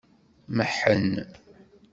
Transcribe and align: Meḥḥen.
Meḥḥen. 0.55 1.11